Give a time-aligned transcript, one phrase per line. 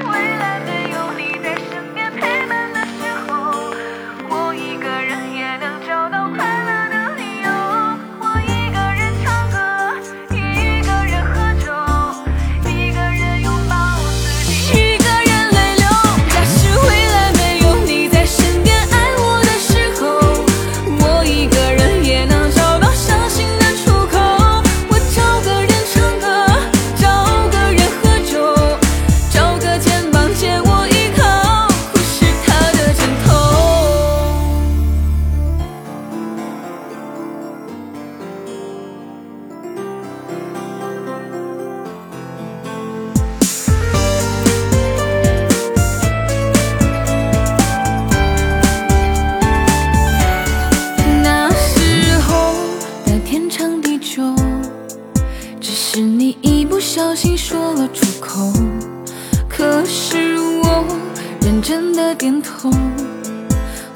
[0.00, 0.71] 未来
[62.14, 62.70] 点头，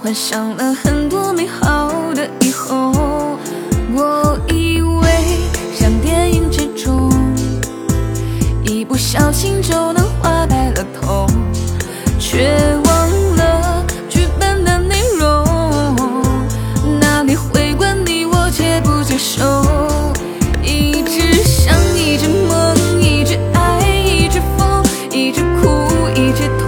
[0.02, 3.38] 幻想了很多美好的以后。
[3.94, 5.08] 我以为
[5.74, 7.10] 像电影之中，
[8.64, 11.26] 一不小心就能花白了头，
[12.18, 12.50] 却
[12.84, 15.94] 忘了剧本的内容。
[17.00, 19.62] 那你会管你我接不接受？
[20.62, 25.68] 一直想，一直梦，一直爱，一直疯，一直哭，
[26.14, 26.65] 一直痛。